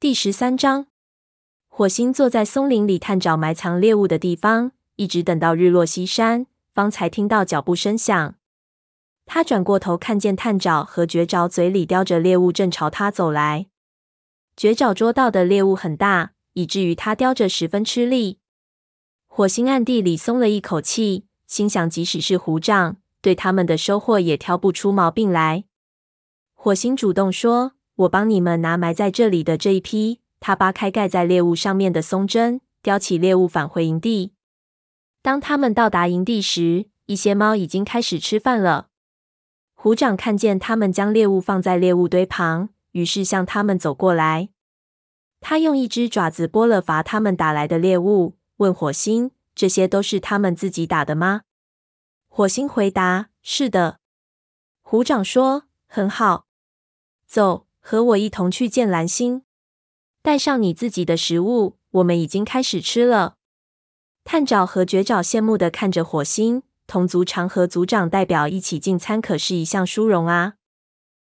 [0.00, 0.86] 第十三章，
[1.68, 8.34] 火星坐在松林里探找埋藏猎物的地方，一直等到日落西山，方才听到脚步声响。
[9.26, 13.66] 他转过头，看见探爪和绝爪嘴里叼着猎物，正朝他走来。
[14.56, 18.38] 绝爪捉到的猎物很大，以至于他叼着十分吃力。
[19.26, 25.64] 火星暗地里松了一口气，心想：即使是虎掌，对他们的收获也挑不出毛病来。
[26.54, 27.72] 火星主动说。
[28.00, 30.20] 我帮你们拿埋在这里的这一批。
[30.38, 34.32] 他扒开盖在猎物上面的松针，叼起猎物返回营地。
[35.20, 38.88] 当他们到达营地时，一些猫已经开始吃饭了。
[39.74, 44.48] 虎掌看见他们将猎物放在猎物堆旁，于是向他们走过来。
[45.40, 51.42] 他用一只爪子拨了伐他们打来的猎物，问火星：“这些都是他们自己打的吗？”
[52.28, 54.00] 火星回答：“是的。”
[54.80, 56.46] 虎掌说：“很好，
[57.26, 59.42] 走。”和我一同去见蓝星，
[60.22, 61.76] 带上你自己的食物。
[61.90, 63.34] 我们已经开始吃了。
[64.22, 70.54] 探爪和绝爪羡慕地看着火星，同族长和族长代表一起进餐，可是一项殊荣啊。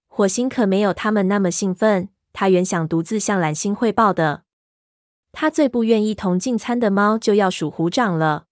[0.07, 4.43] 火星可没有他们那么兴奋，他原想独自向蓝星汇报的。
[5.31, 8.45] 他最不愿意同进餐的猫就要数虎掌了。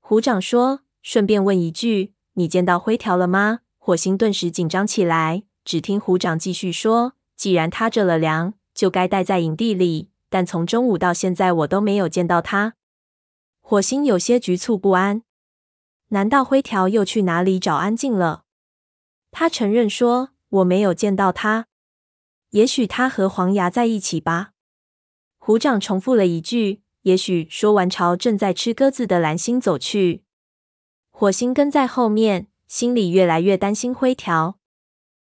[0.00, 5.44] 虎掌说：“顺便问一句，你见到灰条了吗？”火星顿时紧张起来。
[5.64, 10.10] 只听虎掌继续说：“既然他着了凉，就该待在营地里。
[10.28, 12.74] 但从中午到现在，我都没有见到他。”
[13.60, 15.22] 火星有些局促不安。
[16.08, 18.44] 难道灰条又去哪里找安静了？
[19.30, 21.68] 他承认说：“我没有见到他。
[22.50, 24.50] 也许他和黄牙在一起吧。”
[25.38, 30.24] 虎掌重复了一句：“也许。”说完，朝正在吃鸽子的蓝星走去。
[31.10, 34.58] 火星跟在后面，心里越来越担心灰条。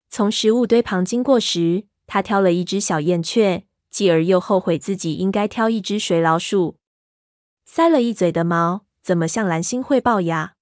[0.09, 6.77] 从食物堆旁经过时，他挑了一只小燕雀，继而又后悔自己应该挑一只水老鼠。
[7.66, 10.53] 塞了一嘴的毛，怎么向蓝星汇报呀？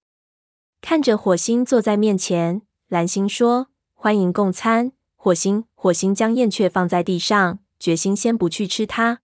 [0.82, 9.22] 看着火星坐在面前，蓝星说：“欢迎共餐。”火星，火星将燕雀放在地上，决心先不去吃它。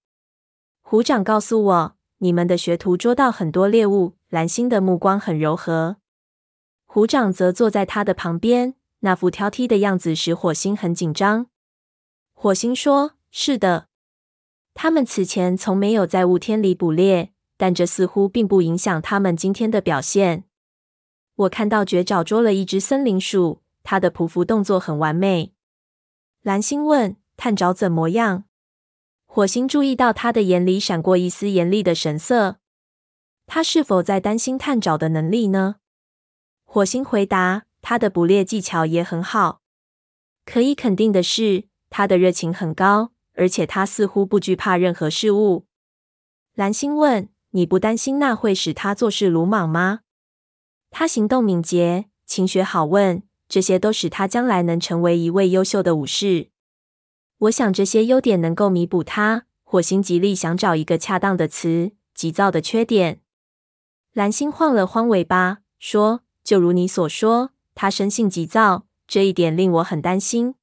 [0.81, 4.15] 虎掌告诉我，你们的学徒捉到很多猎物。
[4.29, 5.97] 蓝星的目光很柔和，
[6.85, 8.75] 虎掌则坐在他的旁边。
[9.01, 11.47] 那副挑剔的样子使火星很紧张。
[12.33, 13.87] 火星说：“是的，
[14.73, 20.45] 他们此前从没有在雾天里捕猎，但这似乎并不影响他们今天的表现。
[21.35, 25.53] 我看到绝爪捉了一只森林鼠，它的匍匐动作很完美。”
[26.41, 28.45] 蓝星问：“探爪怎么样？”
[29.25, 32.57] 火星注意到他的眼里闪过一丝严厉的神色。
[33.47, 35.77] 他是否在担心探爪的能力呢？
[36.65, 37.65] 火星回答。
[37.81, 39.61] 他的捕猎技巧也很好，
[40.45, 45.65] 可以肯定的是，他的热情很高，而且他似乎不惧怕任何事物。
[46.53, 50.01] 蓝星问：“你不担心那会使他做事鲁莽吗？”
[50.91, 56.49] 他行动敏捷，勤学好问，这些都使他将来能成为一位优秀的武士。
[57.37, 59.45] 我想这些优点能够弥补他。
[59.63, 63.21] 火星极力想找一个恰当的词，急躁的缺点。
[64.11, 70.55] 蓝星晃了晃尾巴，说：“就如你所说。”他生性急躁，这一点令我很担心。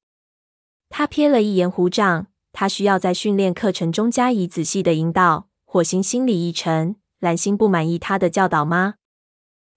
[0.89, 5.49] 他瞥了一眼虎掌，他需要在训练课程中加以仔细的引导。
[5.65, 8.95] 火星心里一沉，蓝星不满意他的教导吗？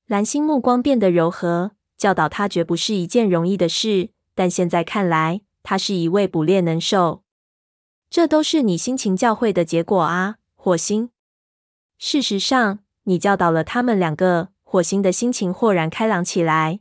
[0.08, 4.10] 蓝星目光变得柔和，教导他绝不是一件容易的事。
[4.34, 7.24] 但现在看来，他是一位捕猎能手。
[8.10, 11.10] 这都是你辛勤教诲的结果啊，火星。
[11.98, 14.50] 事实上，你教导了他们两个。
[14.64, 16.80] 火星的心情豁然开朗起来。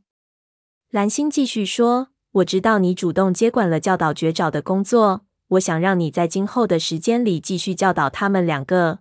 [0.90, 2.08] 蓝星继续说
[2.42, 5.20] ：“我知道你主动接管了教导绝爪的工作，
[5.50, 8.98] 我想让你在今后的时间里继续教导他们两个。”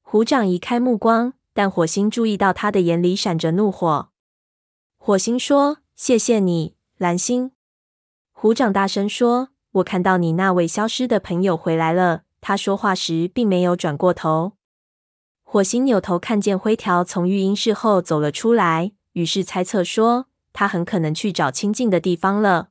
[0.00, 4.08] 虎掌移开目光，但火星注意到他的眼里闪着怒火。
[4.96, 7.50] 火星说：“谢谢你，蓝星。”
[8.32, 14.52] 虎掌大声说：“我看到你那位消失的朋友回来了。”他说话时并没有转过头。
[15.42, 20.28] 火星扭头看见灰条从育婴室后走了出来，于是猜测说。
[20.54, 22.70] 他很可能去找清静的地方了。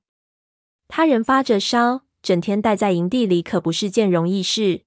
[0.88, 4.82] 他人发着烧，整天待在营地里可不是件容易事。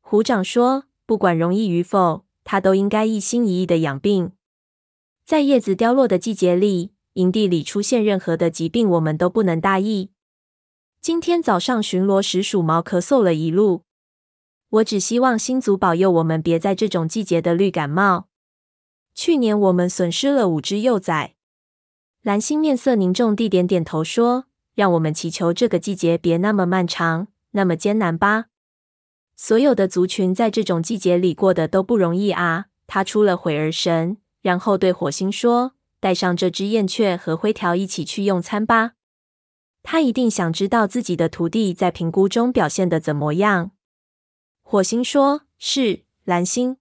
[0.00, 4.32] 虎掌说：“不管容易与否，他都应该一心一意的养病。
[5.24, 10.10] 在叶子凋落的季节里，营地里出现任何的疾病，我们都不能大意。
[11.00, 13.82] 今天早上巡逻时，鼠毛咳嗽了一路。
[14.68, 18.28] 我只希望星族保佑我们，别在这种季节的绿感冒。
[19.14, 21.33] 去年我们损失了五只幼崽。”
[22.24, 28.46] 蓝星面色凝重地点点头说：“让我们祈求这个季节别那么漫长，那么艰难吧。”
[29.36, 32.68] 所有的族群在这种季节里过得都不容易啊！
[32.86, 38.92] 他出了会儿神，然后对火星说：“带上这只燕雀和灰条一起去用餐吧。”
[39.84, 43.72] 他一定想知道自己的徒弟在评估中表现的怎么样。
[44.62, 46.78] 火星说：“是，蓝星，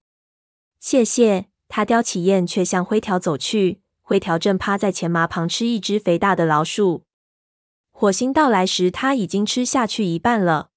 [0.79, 7.05] 谢谢。”他叼起燕雀向灰条走去，灰条正趴在前麻旁吃一只肥大的老鼠。
[7.89, 10.69] 火星到来时，他已经吃下去一半了。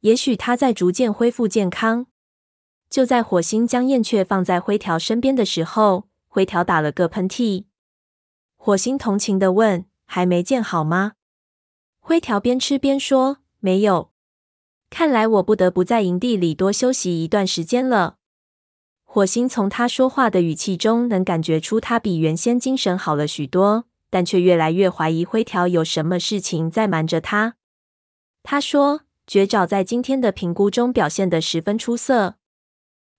[0.00, 2.06] 也许他在逐渐恢复健康。
[2.88, 7.66] 就在火星将燕雀放在灰条身边的时候，灰条打了个喷嚏。
[8.56, 11.12] 火星同情的问：“还没见好吗？”
[12.00, 14.10] 灰条边吃边说：“没有。
[14.88, 18.16] 看来我不得不在营地里多休息一段时间了。”
[19.10, 27.54] 火星从他说话的语气中能感觉出他比原先精神好了许多，但却越来越怀疑灰条有什么事情在瞒着他。
[28.42, 29.00] 他说。
[29.28, 32.36] 绝爪在今天的评估中表现得十分出色。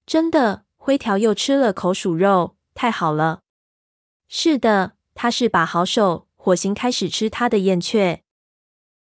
[0.07, 3.41] 真的，灰条又吃了口鼠肉，太好了。
[4.27, 6.27] 是的，他是把好手。
[6.35, 8.23] 火星开始吃他的燕雀。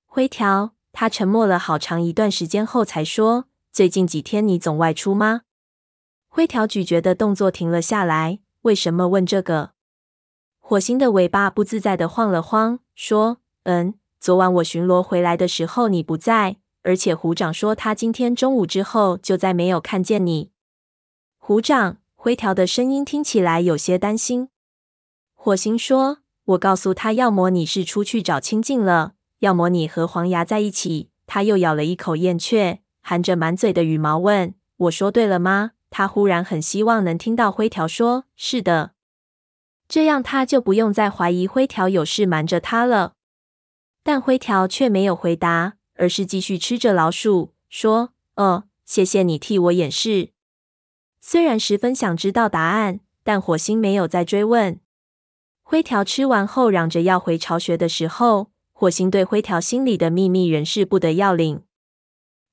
[0.05, 5.43] 灰条，他沉默了好长一段时间后才说：“最近几天你总外出吗？”
[6.37, 8.37] 灰条咀嚼的动作停了下来。
[8.61, 9.71] 为什么问这个？
[10.59, 20.51] 火星的尾巴不自在的晃了晃，说：“嗯，昨晚我巡逻回来的时候你不在。”而且虎掌说，他今天中午之后就再没有看见你。
[21.39, 24.49] 虎掌，灰条的声音听起来有些担心。
[25.33, 26.19] 火星说
[26.53, 38.91] ：“我告诉他，要么你是出去找清静了，要么你和黄牙在一起。”他又咬了一口燕雀，含着满嘴的羽毛问：“我说对了吗？”他忽然很希望能听到灰条说：“是的。”
[39.87, 43.13] 这样他就不用再怀疑灰条有事瞒着他了。
[44.03, 45.73] 但灰条却没有回答。
[45.99, 50.29] 而是继续吃着老鼠，说：“哦，谢谢你替我掩饰。”
[51.19, 54.79] 虽然十分想知道答案，但火星没有再追问。
[55.63, 61.63] 灰条吃完后嚷着要回巢穴的时候，火星对灰条心里的秘密仍是不得要领。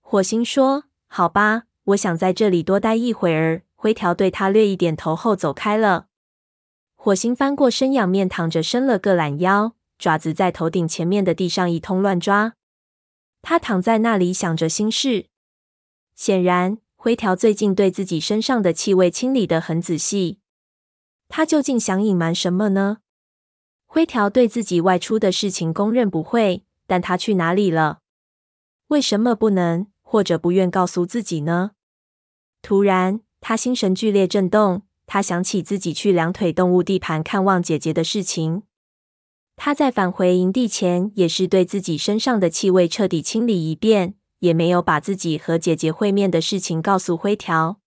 [0.01, 6.07] 火星说：“好吧，我想在这里多待一会儿。”灰条对他略一点头后走开了。
[6.95, 12.55] 火星翻过身仰面躺着，伸了个懒腰，爪子在头顶前面的地上一通乱抓。
[13.43, 15.27] 他躺在那里想着心事。
[16.15, 20.39] 显然，灰条最近对自己身上的气味清理得很仔细。
[21.29, 23.01] 他究竟想隐瞒什么呢？
[23.85, 27.99] 灰条对自己外出的事情供认不讳，但他去哪里了？
[28.87, 31.73] 为什么不能或者不愿告诉自己呢？
[32.63, 34.83] 突然，他心神剧烈震动。
[35.07, 38.63] 他想起自己去两腿动物地盘看望姐姐的事情。
[39.57, 47.81] 他在返回营地前，也是对自己身上的气味彻底清理一遍，也没有把自己和姐姐会面的事情告诉灰条。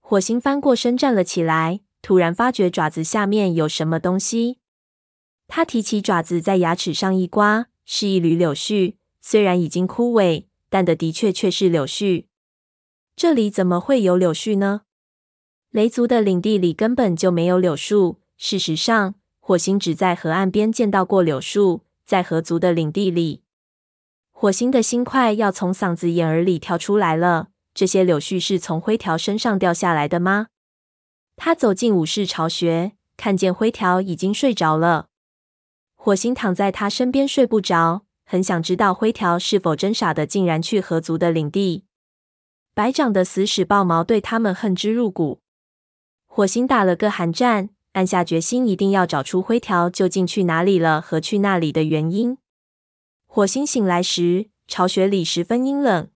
[0.00, 4.58] 火星翻过身站了起来，突然发觉爪子下面有什么东西。
[5.46, 12.26] 他提起爪子，在牙齿上一刮，是一缕柳絮，虽然已经枯萎，但的的确却是柳絮。
[13.16, 14.82] 这里怎么会有柳絮呢？
[15.70, 18.20] 雷族的领地里根本就没有柳树。
[18.36, 23.42] 事实上，火星只在河岸边见到过柳树，在河族的领地里，
[24.30, 27.48] 火星的心快要从嗓子眼儿里跳出来了。
[27.74, 30.48] 这些柳絮是从灰条身上掉下来的吗？
[31.36, 35.08] 他走进武士巢穴，看见灰条已经睡着了。
[35.94, 41.86] 火星躺在他身边睡不着，很想知道灰条是否真傻的，竟然去河族的领地。
[42.74, 45.40] 白长的死屎豹毛对他们恨之入骨。
[46.26, 47.70] 火星打了个寒战。
[47.92, 52.36] 暗下决心，一定要找出灰条究竟去哪里了和去那里的原因。
[53.26, 56.10] 火星醒来时，巢穴里十分阴冷，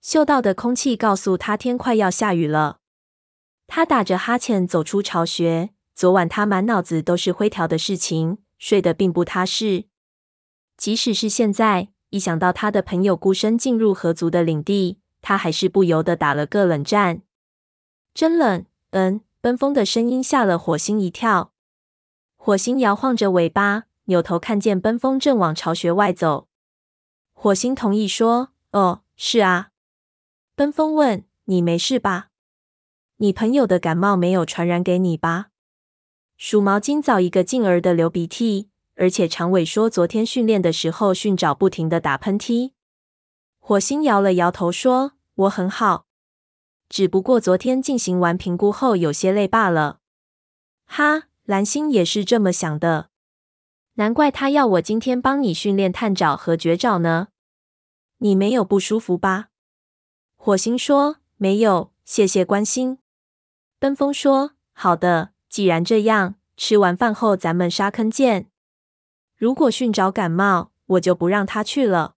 [0.00, 2.78] 嗅到的空气告诉他天快要下雨了。
[3.66, 5.70] 他打着哈欠走出巢穴。
[5.94, 9.84] 昨晚他满脑子都是灰条的事情，睡得并不踏实。
[10.76, 17.22] 即使是现在，一想到他的朋友孤身进入河族的领地，他还是不由得打了个冷战。
[18.14, 19.20] 真冷，嗯。
[19.42, 21.52] 奔风的声音吓了火星一跳，
[22.34, 26.48] 火星摇晃着尾巴，扭头看见奔风正往巢穴外走。
[27.32, 29.70] 火星同意说：“哦，是啊。”
[30.56, 32.30] 奔风问：“你没事吧？
[33.18, 35.50] 你朋友的感冒没有传染给你吧？”
[36.36, 42.72] 鼠毛今早一个劲儿的流鼻涕，而且长尾说昨天训练的时候训爪不停的打喷嚏。
[43.58, 46.06] 火星摇了摇头说：“我很好。”
[46.88, 49.98] 只不过昨天进行完评估后有些累罢了。
[50.86, 53.10] 哈，蓝星也是这么想的。
[53.94, 57.28] 难怪他要我今天帮你训练探爪和绝爪呢。
[58.18, 59.48] 你没有不舒服吧？
[60.36, 62.98] 火星说：“没有，谢谢关心。”
[63.80, 68.48] 奔风说：“好的，既然这样，吃完饭后咱们沙坑见。
[69.36, 72.16] 如果训找感冒，我就不让他去了。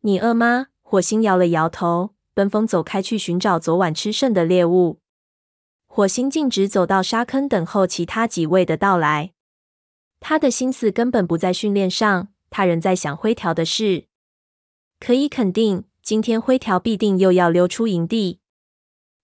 [0.00, 2.14] 你饿吗？”火星摇了摇头。
[2.34, 4.98] 奔风走开去寻找昨晚吃剩的猎物。
[5.86, 9.32] 火星径直走到沙坑，等候其他几位的到来。
[10.18, 14.06] 他的心思根本不在训练上，他仍在想灰条的事。
[14.98, 18.40] 可以肯定，今天灰条必定又要溜出营地。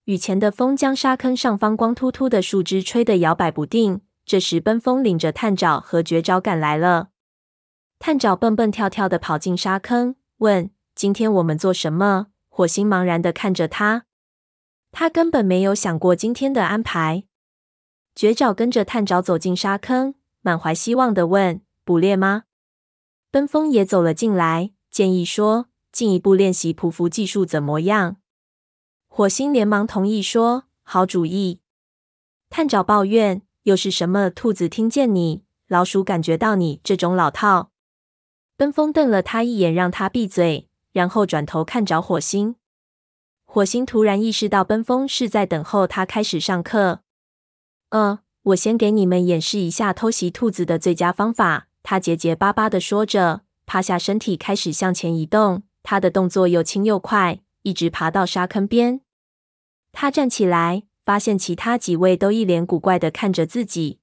[0.05, 3.99] 雨前的风将沙坑上方光秃秃的树枝吹得摇摆不定。
[4.25, 7.09] 这时，奔风领着探爪和绝爪赶来了。
[7.99, 14.05] 探爪蹦蹦跳跳的跑进沙坑，问：“今天我们做什么？”火星茫然的看着他。
[14.91, 17.23] 他根本没有想过今天的安排。
[18.13, 22.43] 绝爪跟着探爪走进沙坑，满怀希望的问：“捕猎吗？”
[23.31, 28.17] 奔风也走了进来，建议说：“进一步练习匍匐技术怎么样？”
[29.07, 31.61] 火星连忙同意说：“好主意。”
[32.49, 37.71] 探爪抱怨：“又是什么兔子听见你，老鼠感觉到你这种老套。”
[38.57, 42.55] 奔风瞪了他一眼，让他闭嘴，然后转头看着火星。
[43.45, 47.01] 火星突然意识到，奔风是在等候他开始上课。
[47.89, 51.67] 呃，我先给你们演示一下偷袭兔子的最佳方法。
[51.83, 55.63] 他结结巴巴地说着，趴下身体开始向前移动。
[55.83, 59.01] 他的动作又轻又快，一直爬到沙坑边。
[59.91, 63.99] 他站起来，发现其他几位都一脸古怪的看着自己。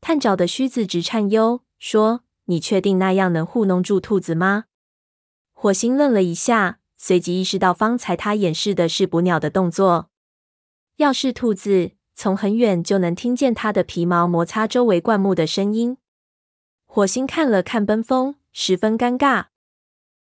[0.00, 4.64] 探爪的须子直颤悠，说：“你确定那样能糊弄住兔子吗？”
[5.52, 6.80] 火星愣了一下。
[6.96, 10.08] 随即意识到，方才他演示的是捕鸟的动作。
[10.96, 15.98] 要是兔子，从很远就能听见它的皮毛摩擦周围灌木的声音。
[16.86, 19.46] 火星看了看奔风，十分尴尬。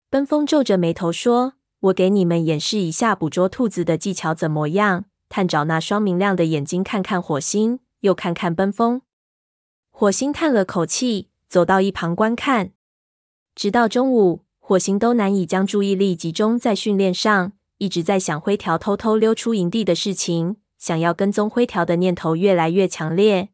[0.08, 9.00] 奔风皱着眉头说：“我给你们演示一下捕捉兔子的技巧，怎么样？”探爪那双明亮的眼睛看看火星，又看看奔风。
[9.90, 12.72] 火星叹了口气，走到一旁观看，
[13.54, 14.44] 直到中午。
[14.58, 23.50] 火星都难以将注意力集中在训练上，一直在想灰条偷偷溜出营地的事情，想要跟踪灰条的念头越来越强烈。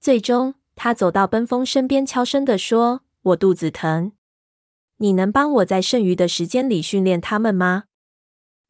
[0.00, 4.12] 最终，他走到奔风身边，悄声地说：“我肚子疼，
[4.98, 7.84] 你能帮我在剩余的时间里训练他们吗？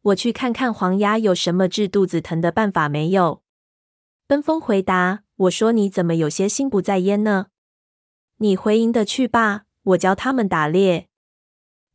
[0.03, 3.43] 我去看看黄鸭有什么治肚子疼的办法没有。”
[4.27, 7.47] 奔风回答：“我说你怎么有些心不在焉呢？
[8.37, 11.09] 你回营的去吧，我教他们打猎。”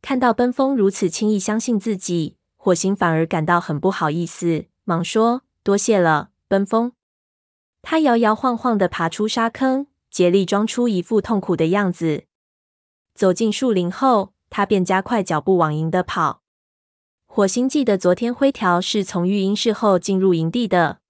[0.02, 6.92] 看到奔风如此轻易相信自己，火星反而感到很不好意思，忙说：“多谢了，奔风。”
[7.82, 12.24] 他摇摇晃晃地爬出沙坑，竭力装出一副痛苦的样子。
[13.14, 16.42] 走进树林后，他便加快脚步往营地跑。
[17.36, 21.00] 火星记得昨天灰条是从育婴室后进入营地的。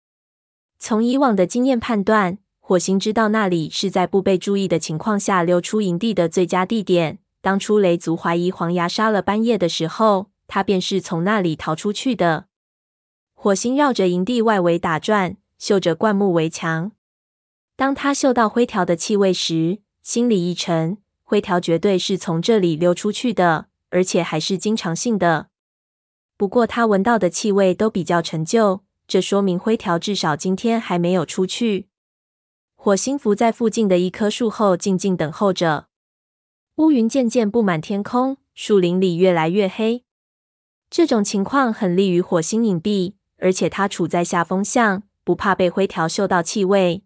[0.77, 7.21] 从以往的经验判断，火星知道那里是在不被注意的情况下溜出营地的最佳地点。
[7.41, 12.47] 当初雷族怀疑黄牙杀了斑叶的时候，他便是从那里逃出去的。
[13.33, 16.91] 火星绕着营地外围打转，嗅着灌木围墙。
[17.77, 25.51] 当他嗅到灰条的气味时，心里一沉：灰条绝对是从这里溜出去的，而且还是经常性的。
[26.37, 31.89] 不过他闻到的气味都比较陈旧，这说明灰条至少今天还没有出去。
[32.75, 35.89] 火星伏在附近的一棵树后，静静等候着。
[36.77, 40.05] 乌云渐渐布满天空，树林里越来越黑。
[40.91, 47.03] 这种情况很利于火星隐蔽，而且它处在下风向，不怕被灰条嗅到气味。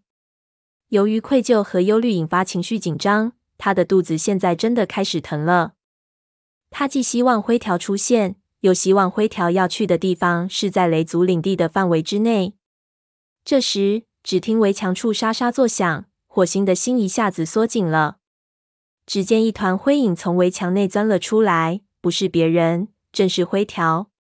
[0.89, 5.75] 由于愧疚和忧虑引发情绪紧张，他的肚子现在真的开始疼了。
[6.69, 12.55] 他既希望灰条出现，有希望灰条要去的地方是在雷族领地的范围之内。
[13.43, 18.17] 这时，只听围墙处沙沙作响，火星的心一下子缩紧了。
[19.07, 24.11] 只见一团灰影从围墙内钻了出来，不是别人，正是灰条。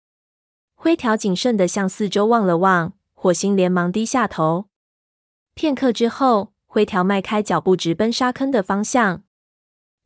[0.74, 4.68] 灰条谨慎地向四周望了望，火星连忙低下头。
[5.54, 9.22] 片刻之后，灰条迈开脚步，直奔沙坑的方向。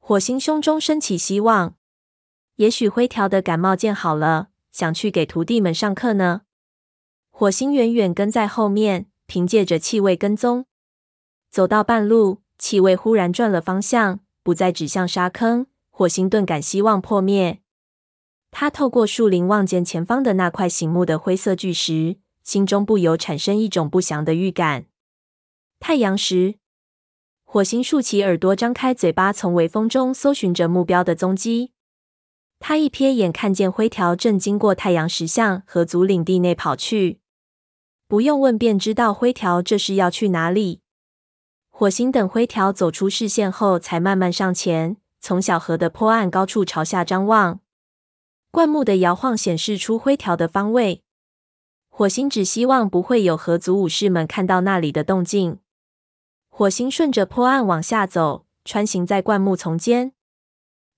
[0.01, 1.77] 火星胸中升起希望，
[2.57, 6.43] 也许灰条的感冒见好了，想去给徒弟们上课呢。
[7.31, 10.67] 火星远远跟在后面，凭借着气味跟踪。
[11.51, 14.21] 走到半路，气味忽然转了方向。
[14.45, 17.61] 不再指向沙坑，火星顿感希望破灭。
[18.51, 24.85] 他透过树林望见前方的那块醒目的灰色巨石，心中不由产生一种不祥的预感。
[25.81, 26.57] 太阳石，
[27.45, 31.74] 火星竖起耳朵，张开嘴巴，从微风中搜寻着目标的踪迹。
[32.67, 37.21] 他一瞥眼，看见灰条正经过太阳石像和族领地内跑去。
[38.09, 40.81] 不用问，便知道灰条这是要去哪里。
[41.69, 47.61] 火星等灰条走出视线后，才慢慢上前，从小河的坡岸高处朝下张望。
[48.51, 51.03] 灌木的摇晃显示出灰条的方位。
[51.91, 55.59] 火星只希望不会有河族武士们看到那里的动静。
[56.49, 60.15] 火星顺着坡岸往下走，穿行在灌木丛间。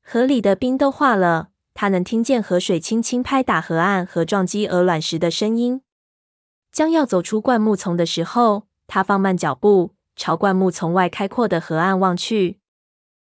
[0.01, 5.83] 河里的冰都化了，他能听见河水轻轻拍打河岸和撞击鹅卵石的声音。
[6.73, 12.61] 将要走出灌木丛的时候，他放慢脚步，朝灌木丛外开阔的河岸望去。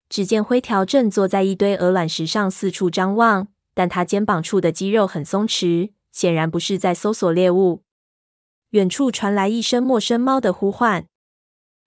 [0.08, 7.82] 只见灰条正坐在一堆鹅卵石上四处张望，但他肩膀处的肌肉很松弛，显然不是在搜索猎物。
[8.70, 11.06] 远处传来一声陌生猫的呼唤。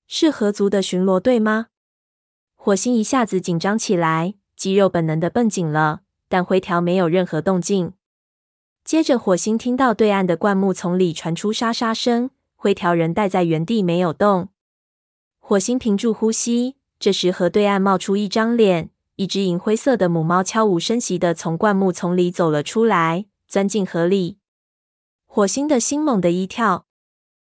[0.05, 1.67] 是河族的巡逻队吗？
[2.55, 6.01] 火星一下子紧张起来，肌肉本能的绷紧了。
[6.31, 7.91] 但灰条没有任何动静。
[8.85, 14.47] 接着，火星听到对岸的灌木丛里传出沙沙声，灰条仍待在原地没有动。
[15.39, 16.77] 火星屏住呼吸。
[16.97, 24.37] 这时，河对岸冒出一张脸，一只银灰色的母猫悄无声息地从灌木丛里走了出来，钻进河里。
[25.25, 26.85] 火星的心猛地一跳，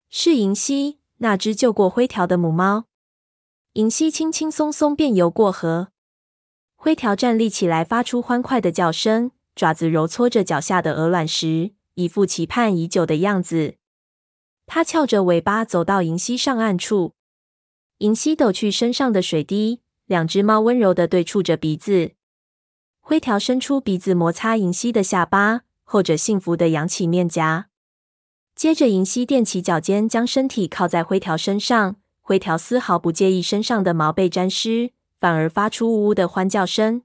[0.08, 1.00] 是银溪。
[1.18, 2.86] 那只救过灰条的母猫，
[3.74, 5.91] 银溪轻轻松松便游过河。
[6.84, 13.76] 灰条站立起来，发出欢快的叫声，爪子揉搓着脚下的鹅卵石，一副期盼已久的样子。
[14.66, 17.12] 它翘着尾巴走到银溪上岸处，
[17.98, 22.14] 银溪抖去身上的水滴，两只猫温柔地对触着鼻子。
[23.00, 27.68] 灰条伸出鼻子摩擦银溪的下巴，后者幸福地扬起面颊。
[28.56, 31.94] 接着，银溪踮起脚尖，将身体靠在灰条身上。
[32.20, 34.90] 灰条丝毫不介意身上的毛被沾湿，
[35.22, 37.02] 反而发出呜呜的欢叫声。